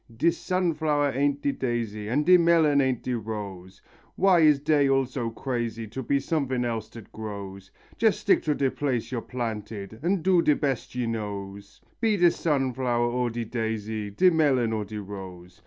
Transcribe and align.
De 0.17 0.31
sunflower 0.31 1.11
ain't 1.13 1.43
de 1.43 1.51
daisy, 1.51 2.07
and 2.07 2.25
de 2.25 2.35
melon 2.35 2.81
ain't 2.81 3.03
de 3.03 3.13
rose; 3.13 3.83
Why 4.15 4.39
is 4.39 4.59
dey 4.59 4.89
all 4.89 5.05
so 5.05 5.29
crazy 5.29 5.85
to 5.89 6.01
be 6.01 6.17
sumfin 6.19 6.65
else 6.65 6.89
dat 6.89 7.11
grows? 7.11 7.69
Jess 7.99 8.17
stick 8.17 8.41
to 8.45 8.55
de 8.55 8.71
place 8.71 9.11
yo're 9.11 9.21
planted, 9.21 9.99
and 10.01 10.23
do 10.23 10.41
de 10.41 10.55
bes 10.55 10.95
yo 10.95 11.05
knows; 11.05 11.81
Be 11.99 12.17
de 12.17 12.31
sunflower 12.31 13.11
or 13.11 13.29
de 13.29 13.45
daisy, 13.45 14.09
de 14.09 14.31
melon 14.31 14.73
or 14.73 14.85
de 14.85 14.97
rose. 14.99 15.59